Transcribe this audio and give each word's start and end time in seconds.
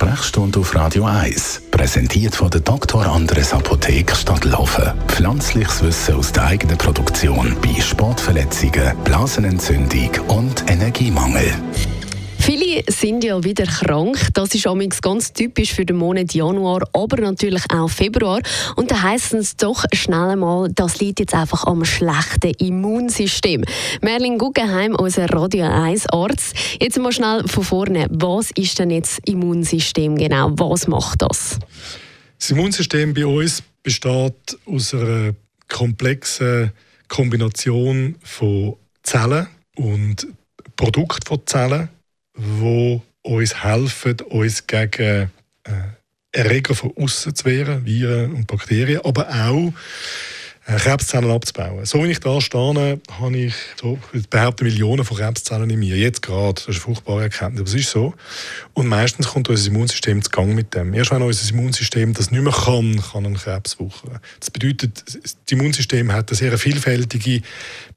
Sprechstunde 0.00 0.60
auf 0.60 0.76
Radio 0.76 1.06
1, 1.06 1.62
präsentiert 1.72 2.36
von 2.36 2.48
der 2.50 2.60
Dr. 2.60 3.04
Andres 3.04 3.52
Apotheke 3.52 4.14
Stadtlaufen. 4.14 4.92
Pflanzliches 5.08 5.82
Wissen 5.82 6.14
aus 6.14 6.30
der 6.30 6.44
eigenen 6.44 6.78
Produktion 6.78 7.56
bei 7.60 7.80
Sportverletzungen, 7.80 8.96
Blasenentzündung 9.02 10.10
und 10.28 10.70
Energiemangel. 10.70 11.52
Viele 12.50 12.82
sind 12.88 13.24
ja 13.24 13.44
wieder 13.44 13.66
krank. 13.66 14.16
Das 14.32 14.54
ist 14.54 14.66
amigs 14.66 15.02
ganz 15.02 15.34
typisch 15.34 15.74
für 15.74 15.84
den 15.84 15.96
Monat 15.96 16.32
Januar, 16.32 16.88
aber 16.94 17.20
natürlich 17.20 17.62
auch 17.68 17.90
Februar. 17.90 18.40
Und 18.74 18.90
da 18.90 19.02
heisst 19.02 19.34
es 19.34 19.54
doch 19.54 19.84
schnell 19.92 20.30
einmal, 20.30 20.70
das 20.72 20.98
liegt 20.98 21.20
jetzt 21.20 21.34
einfach 21.34 21.64
am 21.64 21.84
schlechten 21.84 22.52
Immunsystem. 22.52 23.64
Merlin 24.00 24.38
Guggenheim, 24.38 24.94
unser 24.94 25.28
Radio 25.28 25.66
1 25.66 26.06
Arzt. 26.08 26.56
Jetzt 26.80 26.98
mal 26.98 27.12
schnell 27.12 27.46
von 27.46 27.64
vorne. 27.64 28.06
Was 28.08 28.50
ist 28.52 28.78
denn 28.78 28.92
jetzt 28.92 29.20
Immunsystem 29.28 30.16
genau? 30.16 30.50
Was 30.56 30.88
macht 30.88 31.20
das? 31.20 31.58
Das 32.38 32.50
Immunsystem 32.50 33.12
bei 33.12 33.26
uns 33.26 33.62
besteht 33.82 34.58
aus 34.64 34.94
einer 34.94 35.34
komplexen 35.68 36.72
Kombination 37.08 38.16
von 38.22 38.76
Zellen 39.02 39.48
und 39.76 40.26
Produkten 40.76 41.26
von 41.26 41.42
Zellen 41.44 41.90
die 42.38 43.00
uns 43.22 43.62
helfen, 43.62 44.20
uns 44.28 44.66
gegen 44.66 45.30
äh, 45.64 45.70
Erreger 46.32 46.74
von 46.74 46.92
außen 46.96 47.34
zu 47.34 47.44
wehren, 47.44 47.84
Viren 47.84 48.32
und 48.32 48.46
Bakterien, 48.46 49.00
aber 49.04 49.28
auch 49.28 49.72
äh, 50.66 50.76
Krebszellen 50.76 51.30
abzubauen. 51.30 51.84
So 51.86 52.04
wie 52.04 52.10
ich 52.10 52.20
da 52.20 52.40
stehe, 52.40 53.00
habe 53.10 53.36
ich 53.36 53.54
so, 53.80 53.98
behaupte 54.28 54.64
Millionen 54.64 55.04
von 55.04 55.16
Krebszellen 55.16 55.70
in 55.70 55.78
mir. 55.78 55.96
Jetzt 55.96 56.20
gerade. 56.20 56.54
Das 56.54 56.68
ist 56.68 56.68
eine 56.68 56.80
furchtbare 56.80 57.22
Erkenntnis. 57.22 57.60
Aber 57.60 57.68
es 57.68 57.74
ist 57.74 57.90
so. 57.90 58.14
Und 58.74 58.86
meistens 58.86 59.28
kommt 59.28 59.48
unser 59.48 59.68
Immunsystem 59.68 60.22
zu 60.22 60.30
Gang 60.30 60.54
mit 60.54 60.74
dem. 60.74 60.92
Erst 60.92 61.10
wenn 61.10 61.22
unser 61.22 61.50
Immunsystem 61.50 62.12
das 62.12 62.30
nicht 62.30 62.42
mehr 62.42 62.52
kann, 62.52 63.02
kann 63.12 63.26
ein 63.26 63.34
Krebs 63.34 63.80
wuchern. 63.80 64.18
Das 64.38 64.50
bedeutet, 64.50 65.02
das 65.06 65.36
Immunsystem 65.50 66.12
hat 66.12 66.28
eine 66.30 66.36
sehr 66.36 66.58
vielfältige, 66.58 67.40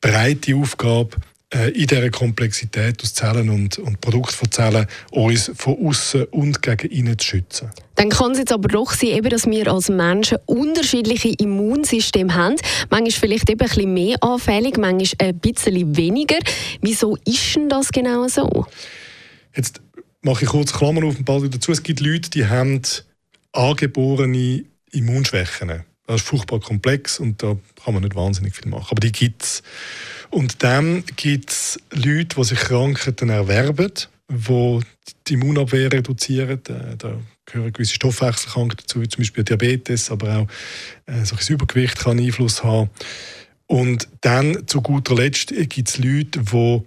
breite 0.00 0.56
Aufgabe, 0.56 1.16
in 1.52 1.86
dieser 1.86 2.10
Komplexität 2.10 3.00
aus 3.02 3.14
Zellen 3.14 3.48
und, 3.50 3.78
und 3.78 4.00
Produkten 4.00 4.34
von 4.34 4.50
Zellen 4.50 4.86
uns 5.12 5.52
von 5.54 5.76
außen 5.86 6.24
und 6.24 6.60
gegen 6.60 6.90
innen 6.90 7.18
zu 7.18 7.26
schützen. 7.26 7.70
Dann 7.94 8.10
kann 8.10 8.32
es 8.32 8.38
jetzt 8.38 8.52
aber 8.52 8.68
doch 8.68 8.92
sein, 8.92 9.10
eben, 9.10 9.30
dass 9.30 9.46
wir 9.46 9.72
als 9.72 9.88
Menschen 9.88 10.38
unterschiedliche 10.46 11.28
Immunsysteme 11.38 12.34
haben. 12.34 12.56
Manchmal 12.90 13.10
vielleicht 13.12 13.48
eben 13.48 13.60
ein 13.60 13.68
bisschen 13.68 13.94
mehr 13.94 14.22
anfällig, 14.22 14.76
manchmal 14.76 15.28
ein 15.28 15.38
bisschen 15.38 15.96
weniger. 15.96 16.38
Wieso 16.80 17.16
ist 17.24 17.54
denn 17.54 17.68
das 17.68 17.92
genau 17.92 18.26
so? 18.26 18.66
Jetzt 19.54 19.80
mache 20.22 20.44
ich 20.44 20.50
kurz 20.50 20.72
Klammern 20.72 21.04
auf 21.04 21.14
den 21.14 21.24
Ball 21.24 21.48
dazu. 21.48 21.70
Es 21.70 21.82
gibt 21.82 22.00
Leute, 22.00 22.28
die 22.28 22.46
haben 22.46 22.82
angeborene 23.52 24.64
Immunschwächen. 24.90 25.84
Das 26.06 26.16
ist 26.16 26.26
furchtbar 26.26 26.60
komplex 26.60 27.18
und 27.18 27.42
da 27.42 27.56
kann 27.84 27.94
man 27.94 28.02
nicht 28.02 28.14
wahnsinnig 28.14 28.54
viel 28.54 28.70
machen. 28.70 28.88
Aber 28.90 29.00
die 29.00 29.12
gibt 29.12 29.42
es. 29.42 29.62
Und 30.30 30.62
dann 30.62 31.04
gibt 31.16 31.50
es 31.50 31.80
Leute, 31.90 32.36
die 32.36 32.44
sich 32.44 32.58
Krankheiten 32.58 33.28
erwerben, 33.28 33.92
die 34.28 34.80
die 35.26 35.34
Immunabwehr 35.34 35.92
reduzieren. 35.92 36.60
Äh, 36.68 36.96
da 36.96 37.18
gehören 37.44 37.72
gewisse 37.72 37.94
Stoffwechselkrankheiten 37.94 38.84
dazu, 38.86 39.00
wie 39.00 39.08
zum 39.08 39.22
Beispiel 39.22 39.44
Diabetes, 39.44 40.10
aber 40.10 40.38
auch 40.38 41.12
äh, 41.12 41.24
so 41.24 41.36
ein 41.36 41.46
Übergewicht 41.48 41.98
kann 41.98 42.18
Einfluss 42.18 42.62
haben. 42.62 42.90
Und 43.66 44.08
dann 44.20 44.66
zu 44.66 44.80
guter 44.80 45.14
Letzt 45.14 45.52
gibt 45.68 45.88
es 45.88 45.98
Leute, 45.98 46.40
die 46.40 46.82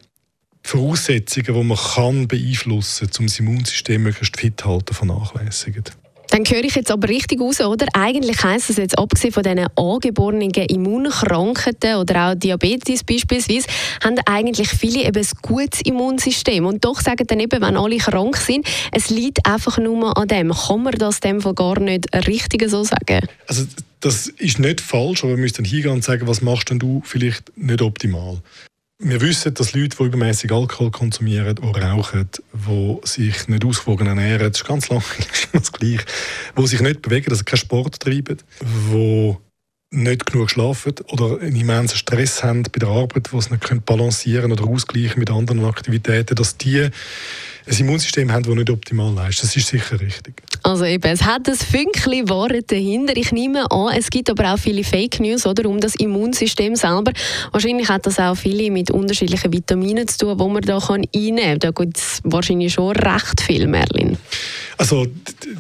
Voraussetzungen, 0.64 1.54
die 1.54 1.64
man 1.64 1.78
kann 1.78 2.28
beeinflussen 2.28 3.08
kann, 3.08 3.20
um 3.20 3.26
das 3.28 3.40
Immunsystem 3.40 4.04
möglichst 4.04 4.38
fit 4.38 4.60
zu 4.60 4.70
halten, 4.70 4.94
vernachlässigen. 4.94 5.84
Dann 6.32 6.44
höre 6.46 6.64
ich 6.64 6.76
jetzt 6.76 6.92
aber 6.92 7.10
richtig 7.10 7.42
aus, 7.42 7.60
oder? 7.60 7.88
Eigentlich 7.94 8.44
heisst 8.44 8.70
es 8.70 8.78
jetzt, 8.78 8.98
abgesehen 8.98 9.34
von 9.34 9.44
diesen 9.44 9.66
angeborenen 9.76 10.52
Immunkrankheiten 10.52 11.96
oder 11.96 12.30
auch 12.30 12.36
Diabetes 12.36 13.04
beispielsweise, 13.04 13.68
haben 14.04 14.18
eigentlich 14.26 14.70
viele 14.70 15.06
eben 15.06 15.18
ein 15.18 15.28
gutes 15.42 15.82
Immunsystem. 15.82 16.66
Und 16.66 16.86
doch 16.86 17.02
sagen 17.02 17.26
dann 17.26 17.40
eben, 17.40 17.62
wenn 17.62 17.76
alle 17.76 17.98
krank 17.98 18.38
sind, 18.38 18.68
es 18.92 19.10
liegt 19.10 19.46
einfach 19.46 19.80
nur 19.80 20.16
an 20.18 20.28
dem. 20.28 20.52
Kann 20.52 20.84
man 20.84 20.94
das 20.94 21.20
dem 21.20 21.42
Fall 21.42 21.56
gar 21.56 21.80
nicht 21.80 22.08
richtig 22.28 22.70
so 22.70 22.84
sagen? 22.84 23.28
Also 23.48 23.66
das 24.00 24.28
ist 24.28 24.60
nicht 24.60 24.82
falsch, 24.82 25.24
aber 25.24 25.34
wir 25.34 25.40
müssen 25.40 25.58
dann 25.58 25.66
hingehen 25.66 25.92
und 25.92 26.04
sagen, 26.04 26.28
was 26.28 26.42
machst 26.42 26.70
denn 26.70 26.80
du 26.80 27.02
vielleicht 27.04 27.58
nicht 27.58 27.82
optimal? 27.82 28.38
Wir 29.02 29.22
wissen, 29.22 29.54
dass 29.54 29.72
Leute, 29.72 29.96
die 29.96 30.04
übermäßig 30.04 30.52
Alkohol 30.52 30.92
konsumieren 30.92 31.58
oder 31.60 31.84
rauchen, 31.84 32.30
die 32.52 32.98
sich 33.06 33.48
nicht 33.48 33.64
ausgewogen 33.64 34.08
ernähren, 34.08 34.52
das 34.52 34.60
ist 34.60 34.68
ganz 34.68 34.90
lange 34.90 35.04
das 35.54 35.72
Gleiche, 35.72 36.04
die 36.58 36.68
sich 36.68 36.82
nicht 36.82 37.02
bewegen, 37.02 37.32
also 37.32 37.46
keinen 37.46 37.60
Sport 37.60 37.98
treiben, 38.02 38.38
die 38.62 39.38
nicht 39.92 40.26
genug 40.26 40.52
schlafen 40.52 40.96
oder 41.08 41.40
einen 41.40 41.56
immensen 41.56 41.96
Stress 41.96 42.44
haben 42.44 42.64
bei 42.64 42.78
der 42.78 42.90
Arbeit, 42.90 43.32
die 43.32 43.42
sie 43.42 43.52
nicht 43.52 43.86
balancieren 43.86 44.52
oder 44.52 44.66
ausgleichen 44.66 45.20
mit 45.20 45.32
anderen 45.32 45.64
Aktivitäten, 45.64 46.36
dass 46.36 46.58
die 46.58 46.82
ein 46.82 46.92
Immunsystem 47.80 48.30
haben, 48.34 48.44
das 48.44 48.54
nicht 48.54 48.70
optimal 48.70 49.14
leistet. 49.14 49.46
Das 49.46 49.56
ist 49.56 49.68
sicher 49.68 50.02
richtig. 50.02 50.44
Also 50.70 50.86
eben, 50.86 51.12
es 51.12 51.24
hat 51.24 51.50
ein 51.50 51.56
Fünkchen 51.56 52.30
Wahrheit 52.30 52.72
dahinter. 52.72 53.18
Ich 53.18 53.32
nehme 53.32 53.72
an, 53.72 53.92
es 53.98 54.12
gibt 54.12 54.30
aber 54.30 54.54
auch 54.54 54.60
viele 54.60 54.84
Fake 54.84 55.20
News 55.20 55.48
oder, 55.48 55.68
um 55.68 55.80
das 55.80 55.96
Immunsystem 55.96 56.76
selber. 56.76 57.12
Wahrscheinlich 57.52 57.90
hat 57.90 58.06
das 58.06 58.20
auch 58.20 58.36
viele 58.36 58.70
mit 58.70 58.92
unterschiedlichen 58.92 59.52
Vitaminen 59.52 60.08
zu 60.08 60.20
tun, 60.20 60.38
die 60.38 60.48
man 60.48 60.62
da 60.62 60.78
einnehmen 60.78 61.38
kann. 61.38 61.60
Da 61.60 61.72
gibt 61.72 61.98
es 61.98 62.22
wahrscheinlich 62.24 62.74
schon 62.74 62.96
recht 62.96 63.42
viel, 63.42 63.66
Merlin. 63.66 64.20
Also, 64.80 65.08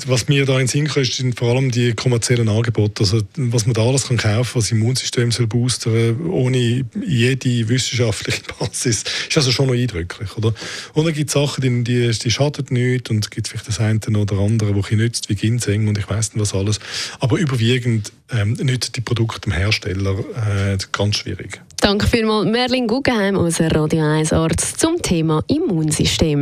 was 0.07 0.29
mir 0.29 0.45
da 0.45 0.53
in 0.53 0.59
den 0.59 0.67
Sinn 0.67 0.87
kommt, 0.87 1.07
sind 1.07 1.37
vor 1.37 1.49
allem 1.49 1.71
die 1.71 1.91
kommerziellen 1.91 2.47
Angebote. 2.47 3.03
Also, 3.03 3.21
was 3.35 3.65
man 3.65 3.73
da 3.73 3.81
alles 3.81 4.07
kann 4.07 4.15
kaufen 4.15 4.33
kann, 4.33 4.55
was 4.55 4.63
das 4.63 4.71
Immunsystem 4.71 5.31
soll 5.31 5.45
boostern 5.45 6.25
ohne 6.27 6.85
jede 7.05 7.67
wissenschaftliche 7.67 8.43
Basis, 8.59 9.03
ist 9.27 9.37
also 9.37 9.51
schon 9.51 9.67
noch 9.67 9.73
eindrücklich. 9.73 10.37
Oder? 10.37 10.53
Und 10.93 11.05
dann 11.05 11.13
gibt 11.13 11.29
es 11.29 11.33
Sachen, 11.33 11.61
die, 11.61 11.83
die, 11.83 12.17
die 12.17 12.31
schaden 12.31 12.67
nicht 12.69 13.09
und 13.09 13.25
es 13.25 13.29
gibt 13.29 13.49
vielleicht 13.49 13.67
das 13.67 13.81
eine 13.81 13.99
oder 14.17 14.37
andere, 14.37 14.73
das 14.73 14.91
nützt, 14.91 15.27
wie 15.27 15.35
Ginseng 15.35 15.89
und 15.89 15.97
ich 15.97 16.09
weiß 16.09 16.35
nicht 16.35 16.41
was 16.41 16.53
alles. 16.53 16.79
Aber 17.19 17.37
überwiegend 17.37 18.13
ähm, 18.31 18.53
nützt 18.53 18.95
die 18.95 19.01
Produkte 19.01 19.41
dem 19.41 19.51
Hersteller 19.51 20.17
äh, 20.17 20.77
ganz 20.93 21.17
schwierig. 21.17 21.59
Danke 21.81 22.07
vielmals, 22.07 22.49
Merlin 22.49 22.87
Guggenheim, 22.87 23.35
unser 23.35 23.69
Radio 23.69 24.01
1 24.01 24.31
Arzt, 24.31 24.79
zum 24.79 25.01
Thema 25.01 25.43
Immunsystem. 25.47 26.41